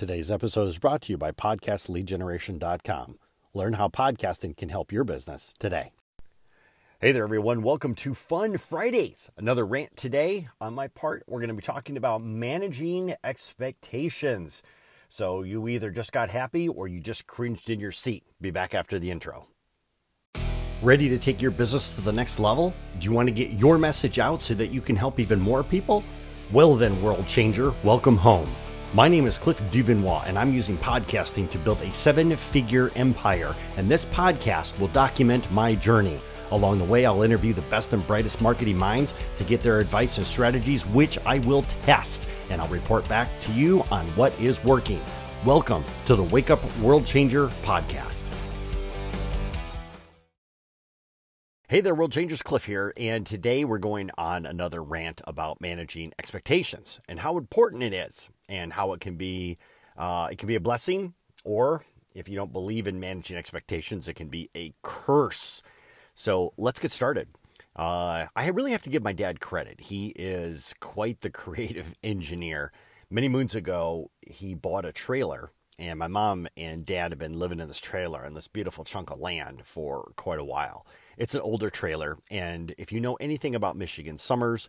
[0.00, 3.18] Today's episode is brought to you by PodcastLeadGeneration.com.
[3.52, 5.92] Learn how podcasting can help your business today.
[7.02, 7.62] Hey there, everyone.
[7.62, 9.30] Welcome to Fun Fridays.
[9.36, 10.48] Another rant today.
[10.58, 14.62] On my part, we're going to be talking about managing expectations.
[15.10, 18.24] So, you either just got happy or you just cringed in your seat.
[18.40, 19.48] Be back after the intro.
[20.80, 22.72] Ready to take your business to the next level?
[22.98, 25.62] Do you want to get your message out so that you can help even more
[25.62, 26.02] people?
[26.50, 28.48] Well, then, world changer, welcome home.
[28.92, 33.54] My name is Cliff Duvernois, and I'm using podcasting to build a seven figure empire.
[33.76, 36.18] And this podcast will document my journey.
[36.50, 40.18] Along the way, I'll interview the best and brightest marketing minds to get their advice
[40.18, 42.26] and strategies, which I will test.
[42.50, 45.00] And I'll report back to you on what is working.
[45.44, 48.24] Welcome to the Wake Up World Changer podcast.
[51.70, 56.12] Hey there, World Changers, Cliff here, and today we're going on another rant about managing
[56.18, 59.56] expectations and how important it is, and how it can be
[59.96, 64.14] uh, it can be a blessing, or if you don't believe in managing expectations, it
[64.14, 65.62] can be a curse.
[66.12, 67.28] So let's get started.
[67.76, 69.82] Uh, I really have to give my dad credit.
[69.82, 72.72] He is quite the creative engineer.
[73.10, 77.60] Many moons ago, he bought a trailer, and my mom and dad have been living
[77.60, 80.84] in this trailer in this beautiful chunk of land for quite a while.
[81.16, 84.68] It's an older trailer, and if you know anything about Michigan summers,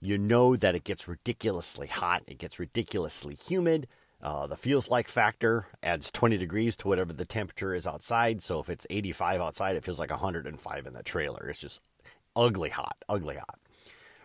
[0.00, 3.86] you know that it gets ridiculously hot, it gets ridiculously humid.
[4.22, 8.42] Uh, the feels like factor adds 20 degrees to whatever the temperature is outside.
[8.42, 11.48] So if it's 85 outside, it feels like 105 in the trailer.
[11.48, 11.82] It's just
[12.36, 13.58] ugly hot, ugly hot.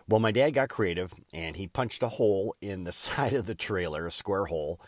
[0.08, 3.54] Well, my dad got creative and he punched a hole in the side of the
[3.54, 4.80] trailer, a square hole,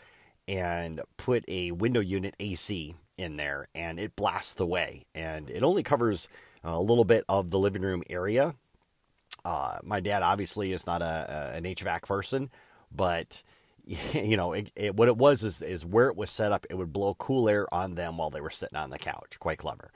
[0.47, 5.03] and put a window unit AC in there, and it blasts away.
[5.13, 6.29] And it only covers
[6.63, 8.55] a little bit of the living room area.
[9.45, 12.49] Uh, my dad obviously is not a, a, an HVAC person,
[12.91, 13.43] but
[14.13, 16.65] you know it, it, what it was is is where it was set up.
[16.69, 19.37] It would blow cool air on them while they were sitting on the couch.
[19.39, 19.91] Quite clever.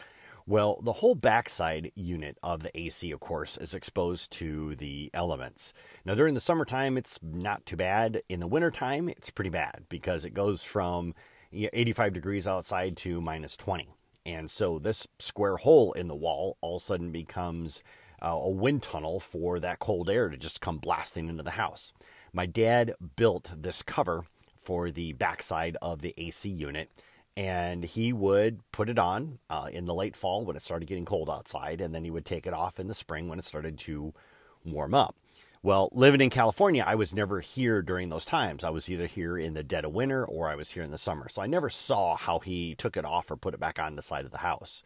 [0.45, 5.73] Well, the whole backside unit of the AC, of course, is exposed to the elements.
[6.03, 8.21] Now, during the summertime, it's not too bad.
[8.27, 11.13] In the wintertime, it's pretty bad because it goes from
[11.53, 13.87] 85 degrees outside to minus 20.
[14.25, 17.83] And so this square hole in the wall all of a sudden becomes
[18.21, 21.91] uh, a wind tunnel for that cold air to just come blasting into the house.
[22.31, 24.23] My dad built this cover
[24.57, 26.89] for the backside of the AC unit,
[27.35, 31.05] and he would put it on uh, in the late fall when it started getting
[31.05, 33.77] cold outside, and then he would take it off in the spring when it started
[33.79, 34.13] to
[34.63, 35.15] warm up.
[35.65, 38.65] Well, living in California, I was never here during those times.
[38.65, 40.97] I was either here in the dead of winter or I was here in the
[40.97, 41.29] summer.
[41.29, 44.01] So I never saw how he took it off or put it back on the
[44.01, 44.83] side of the house.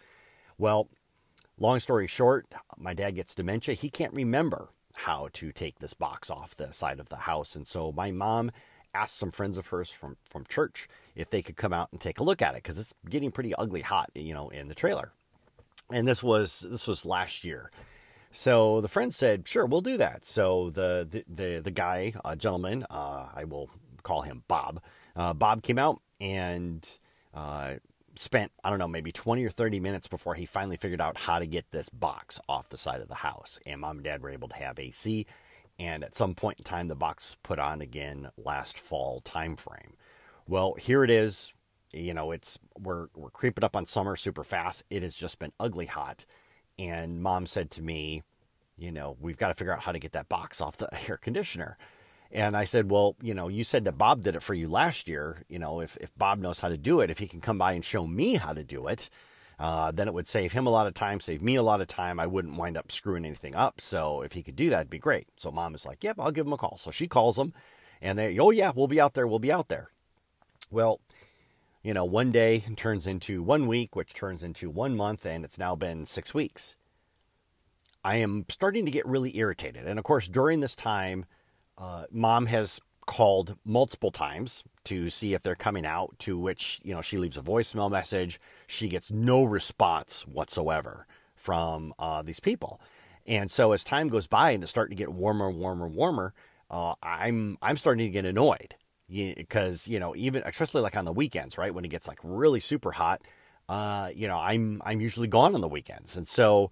[0.59, 0.87] Well,
[1.57, 2.45] long story short,
[2.77, 3.73] my dad gets dementia.
[3.73, 7.55] He can't remember how to take this box off the side of the house.
[7.55, 8.51] And so my mom
[8.93, 12.19] asked some friends of hers from, from church if they could come out and take
[12.19, 15.11] a look at it because it's getting pretty ugly hot, you know, in the trailer.
[15.91, 17.71] And this was this was last year.
[18.37, 22.35] So the friend said, "Sure, we'll do that." So the the the, the guy, uh,
[22.35, 23.67] gentleman, uh, I will
[24.03, 24.79] call him Bob.
[25.15, 26.87] Uh, Bob came out and
[27.33, 27.77] uh,
[28.13, 31.39] spent I don't know maybe twenty or thirty minutes before he finally figured out how
[31.39, 33.57] to get this box off the side of the house.
[33.65, 35.25] And mom and dad were able to have AC.
[35.79, 39.55] And at some point in time, the box was put on again last fall time
[39.55, 39.95] frame.
[40.47, 41.53] Well, here it is.
[41.91, 44.83] You know, it's we're we're creeping up on summer super fast.
[44.91, 46.27] It has just been ugly hot
[46.79, 48.23] and mom said to me,
[48.77, 51.17] you know, we've got to figure out how to get that box off the air
[51.17, 51.77] conditioner.
[52.31, 55.07] And I said, well, you know, you said that Bob did it for you last
[55.07, 55.43] year.
[55.47, 57.73] You know, if, if Bob knows how to do it, if he can come by
[57.73, 59.09] and show me how to do it,
[59.59, 61.87] uh, then it would save him a lot of time, save me a lot of
[61.87, 62.19] time.
[62.19, 63.81] I wouldn't wind up screwing anything up.
[63.81, 65.27] So if he could do that, it'd be great.
[65.37, 66.77] So mom is like, yep, I'll give him a call.
[66.77, 67.53] So she calls him
[68.01, 69.25] and they, oh, yeah, we'll be out there.
[69.25, 69.89] We'll be out there.
[70.69, 70.99] Well,
[71.87, 75.57] you know, one day turns into one week, which turns into one month, and it's
[75.57, 76.75] now been six weeks.
[78.03, 79.87] I am starting to get really irritated.
[79.87, 81.23] And of course, during this time,
[81.77, 86.93] uh, mom has called multiple times to see if they're coming out, to which, you
[86.93, 88.37] know, she leaves a voicemail message.
[88.67, 91.07] She gets no response whatsoever
[91.37, 92.81] from uh, these people.
[93.25, 96.33] And so as time goes by and it's starting to get warmer, warmer, warmer,
[96.69, 98.75] uh, I'm I'm starting to get annoyed
[99.09, 102.59] because you know even especially like on the weekends, right when it gets like really
[102.59, 103.21] super hot,
[103.69, 106.71] uh, you know I'm I'm usually gone on the weekends, and so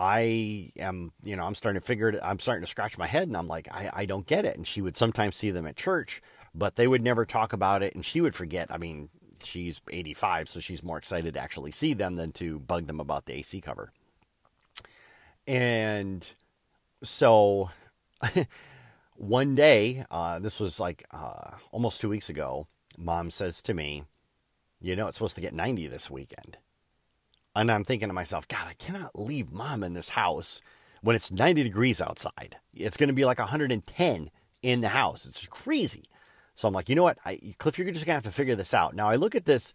[0.00, 3.28] I am, you know, I'm starting to figure it, I'm starting to scratch my head
[3.28, 4.56] and I'm like, I, I don't get it.
[4.56, 6.22] And she would sometimes see them at church,
[6.54, 7.94] but they would never talk about it.
[7.94, 8.68] And she would forget.
[8.70, 9.10] I mean,
[9.44, 13.26] she's 85, so she's more excited to actually see them than to bug them about
[13.26, 13.92] the AC cover.
[15.46, 16.26] And
[17.02, 17.68] so
[19.20, 24.04] one day, uh, this was like uh, almost two weeks ago, mom says to me,
[24.80, 26.56] You know, it's supposed to get 90 this weekend.
[27.54, 30.62] And I'm thinking to myself, God, I cannot leave mom in this house
[31.02, 32.56] when it's 90 degrees outside.
[32.72, 34.30] It's going to be like 110
[34.62, 35.26] in the house.
[35.26, 36.04] It's crazy.
[36.54, 38.56] So I'm like, you know what, I, Cliff, you're just going to have to figure
[38.56, 38.94] this out.
[38.94, 39.74] Now I look at this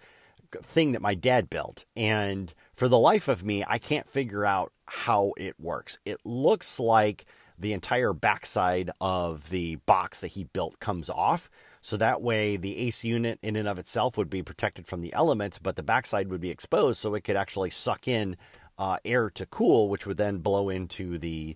[0.53, 4.73] thing that my dad built, and for the life of me, I can't figure out
[4.87, 5.99] how it works.
[6.03, 7.25] It looks like
[7.57, 11.49] the entire backside of the box that he built comes off.
[11.81, 15.13] So that way, the AC unit in and of itself would be protected from the
[15.13, 18.37] elements, but the backside would be exposed so it could actually suck in
[18.77, 21.55] uh, air to cool, which would then blow into the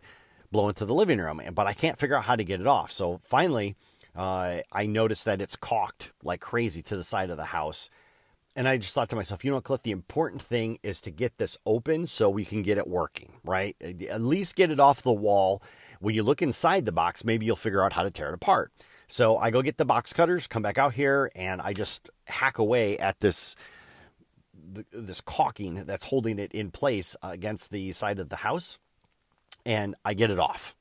[0.51, 1.41] blow into the living room.
[1.53, 2.91] But I can't figure out how to get it off.
[2.91, 3.75] So finally,
[4.15, 7.89] uh, I noticed that it's caulked like crazy to the side of the house.
[8.55, 11.37] And I just thought to myself, you know, Cliff, the important thing is to get
[11.37, 13.75] this open so we can get it working, right?
[14.09, 15.61] At least get it off the wall.
[15.99, 18.71] When you look inside the box, maybe you'll figure out how to tear it apart.
[19.07, 22.57] So I go get the box cutters, come back out here, and I just hack
[22.57, 23.55] away at this
[24.91, 28.77] this caulking that's holding it in place uh, against the side of the house,
[29.65, 30.75] and I get it off.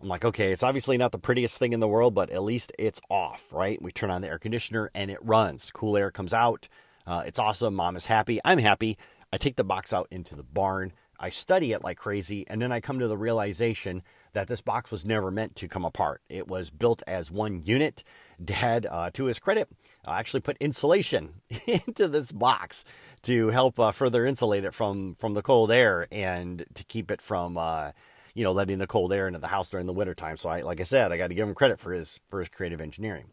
[0.00, 2.72] I'm like, okay, it's obviously not the prettiest thing in the world, but at least
[2.78, 3.80] it's off, right?
[3.80, 5.70] We turn on the air conditioner and it runs.
[5.70, 6.68] Cool air comes out.
[7.06, 7.74] Uh, it's awesome.
[7.74, 8.38] Mom is happy.
[8.44, 8.98] I'm happy.
[9.32, 10.92] I take the box out into the barn.
[11.18, 14.02] I study it like crazy, and then I come to the realization
[14.34, 16.20] that this box was never meant to come apart.
[16.28, 18.04] It was built as one unit.
[18.44, 19.68] Dad, uh, to his credit,
[20.06, 22.84] uh, actually put insulation into this box
[23.22, 27.22] to help uh, further insulate it from from the cold air and to keep it
[27.22, 27.92] from uh,
[28.36, 30.36] you know, letting the cold air into the house during the wintertime.
[30.36, 32.50] So I, like I said, I got to give him credit for his, for his
[32.50, 33.24] creative engineering.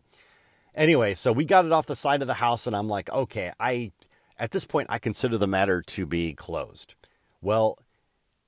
[0.73, 3.51] Anyway, so we got it off the side of the house and I'm like, okay,
[3.59, 3.91] I,
[4.39, 6.95] at this point, I consider the matter to be closed.
[7.41, 7.79] Well,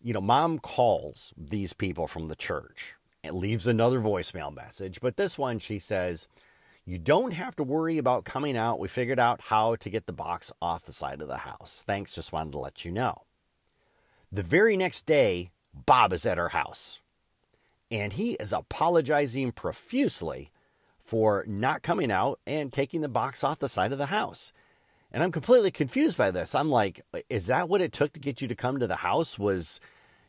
[0.01, 5.01] you know, mom calls these people from the church and leaves another voicemail message.
[5.01, 6.25] But this one, she says,
[6.85, 8.79] you don't have to worry about coming out.
[8.79, 11.83] We figured out how to get the box off the side of the house.
[11.85, 12.15] Thanks.
[12.15, 13.23] Just wanted to let you know.
[14.31, 15.51] The very next day,
[15.85, 17.01] Bob is at her house.
[17.91, 20.51] And he is apologizing profusely
[20.99, 24.51] for not coming out and taking the box off the side of the house.
[25.11, 26.55] And I'm completely confused by this.
[26.55, 29.37] I'm like, is that what it took to get you to come to the house?
[29.37, 29.79] Was,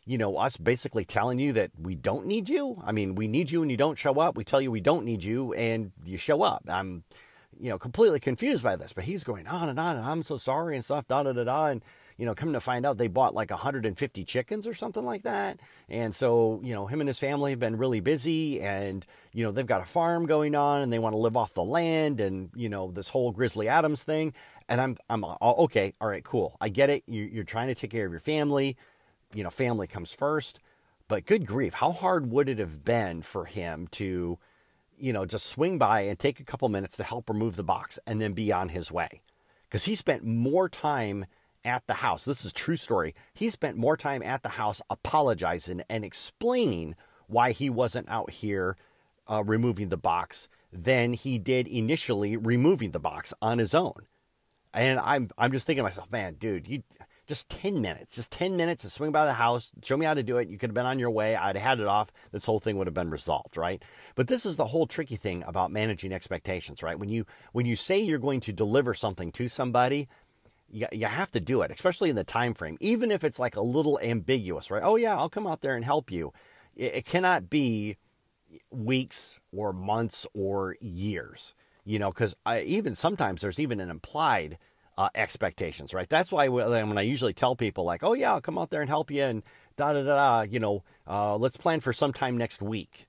[0.04, 2.81] you know, us basically telling you that we don't need you?
[2.84, 4.37] I mean, we need you and you don't show up.
[4.37, 6.64] We tell you we don't need you and you show up.
[6.69, 7.04] I'm,
[7.58, 8.93] you know, completely confused by this.
[8.93, 11.44] But he's going on and on and I'm so sorry and stuff, da da da
[11.44, 11.66] da.
[11.66, 11.82] And
[12.16, 15.60] you know, coming to find out they bought like 150 chickens or something like that.
[15.88, 19.52] And so, you know, him and his family have been really busy and, you know,
[19.52, 22.50] they've got a farm going on and they want to live off the land and,
[22.54, 24.32] you know, this whole Grizzly Adams thing.
[24.68, 25.92] And I'm, I'm all, oh, okay.
[26.00, 26.56] All right, cool.
[26.60, 27.04] I get it.
[27.06, 28.76] You're trying to take care of your family.
[29.34, 30.60] You know, family comes first.
[31.08, 34.38] But good grief, how hard would it have been for him to,
[34.98, 37.98] you know, just swing by and take a couple minutes to help remove the box
[38.06, 39.20] and then be on his way?
[39.69, 41.26] Because he spent more time
[41.66, 42.24] at the house.
[42.24, 43.14] This is true story.
[43.34, 46.94] He spent more time at the house apologizing and explaining
[47.26, 48.76] why he wasn't out here
[49.28, 54.06] uh, removing the box than he did initially removing the box on his own.
[54.72, 56.82] And I'm I'm just thinking to myself, man, dude, you
[57.26, 60.22] just 10 minutes, just 10 minutes to swing by the house, show me how to
[60.22, 60.48] do it.
[60.48, 61.34] You could have been on your way.
[61.34, 62.12] I'd have had it off.
[62.30, 63.82] This whole thing would have been resolved, right?
[64.14, 66.98] But this is the whole tricky thing about managing expectations, right?
[66.98, 70.08] When you when you say you're going to deliver something to somebody,
[70.76, 73.56] you, you have to do it, especially in the time frame, even if it's like
[73.56, 74.82] a little ambiguous, right?
[74.84, 76.34] Oh yeah, I'll come out there and help you.
[76.76, 77.96] It, it cannot be
[78.70, 81.54] weeks or months or years,
[81.86, 84.58] you know, because even sometimes there's even an implied
[84.98, 86.08] uh, expectations, right?
[86.10, 88.90] That's why when I usually tell people like, oh yeah, I'll come out there and
[88.90, 89.42] help you and
[89.78, 93.06] da da da da, you know, uh, let's plan for sometime next week,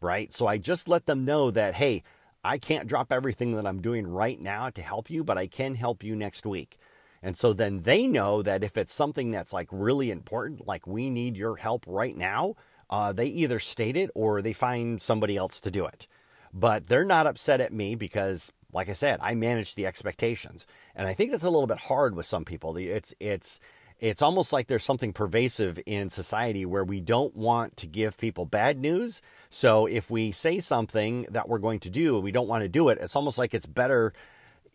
[0.00, 0.32] right?
[0.32, 2.02] So I just let them know that hey,
[2.42, 5.74] I can't drop everything that I'm doing right now to help you, but I can
[5.74, 6.78] help you next week.
[7.24, 11.08] And so then they know that if it's something that's like really important, like we
[11.08, 12.54] need your help right now,
[12.90, 16.06] uh, they either state it or they find somebody else to do it.
[16.52, 21.08] But they're not upset at me because, like I said, I manage the expectations, and
[21.08, 22.76] I think that's a little bit hard with some people.
[22.76, 23.58] It's it's
[23.98, 28.44] it's almost like there's something pervasive in society where we don't want to give people
[28.44, 29.22] bad news.
[29.48, 32.68] So if we say something that we're going to do and we don't want to
[32.68, 34.12] do it, it's almost like it's better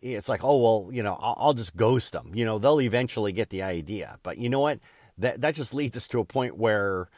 [0.02, 2.32] it's like, oh, well, you know, I'll, I'll, just ghost them.
[2.34, 4.18] You know, they'll eventually get the idea.
[4.22, 4.80] But you know what?
[5.18, 7.08] That, that just leads us to a point where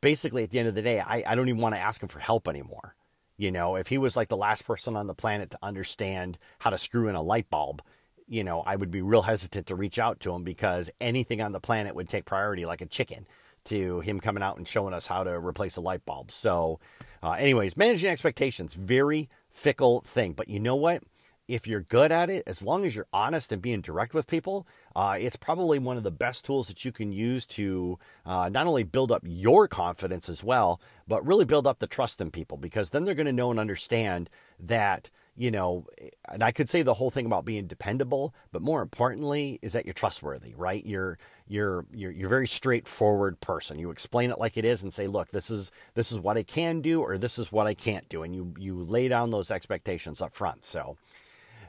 [0.00, 2.08] basically at the end of the day, I, I don't even want to ask him
[2.08, 2.94] for help anymore.
[3.38, 6.70] You know, if he was like the last person on the planet to understand how
[6.70, 7.82] to screw in a light bulb,
[8.28, 11.52] you know, I would be real hesitant to reach out to him because anything on
[11.52, 13.26] the planet would take priority like a chicken
[13.64, 16.30] to him coming out and showing us how to replace a light bulb.
[16.30, 16.80] So,
[17.22, 20.32] uh, anyways, managing expectations, very fickle thing.
[20.32, 21.02] But you know what?
[21.48, 24.66] If you're good at it, as long as you're honest and being direct with people,
[24.94, 28.66] uh, it's probably one of the best tools that you can use to uh, not
[28.66, 32.56] only build up your confidence as well, but really build up the trust in people
[32.56, 35.84] because then they're going to know and understand that you know,
[36.30, 39.84] and I could say the whole thing about being dependable, but more importantly is that
[39.84, 40.84] you're trustworthy, right?
[40.84, 43.78] You're you're you're you're a very straightforward person.
[43.78, 46.42] You explain it like it is and say, "Look, this is this is what I
[46.42, 49.50] can do or this is what I can't do." And you you lay down those
[49.50, 50.64] expectations up front.
[50.64, 50.96] So,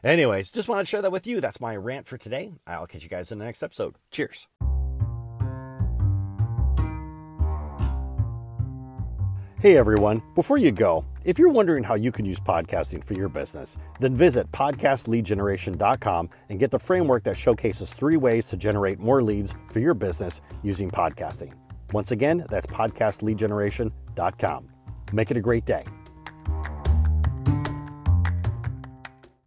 [0.04, 1.42] anyways, just wanted to share that with you.
[1.42, 2.54] That's my rant for today.
[2.66, 3.96] I'll catch you guys in the next episode.
[4.12, 4.48] Cheers.
[9.60, 13.28] Hey everyone, before you go, if you're wondering how you can use podcasting for your
[13.28, 19.24] business, then visit podcastleadgeneration.com and get the framework that showcases three ways to generate more
[19.24, 21.54] leads for your business using podcasting.
[21.92, 24.70] Once again, that's podcastleadgeneration.com.
[25.12, 25.84] Make it a great day.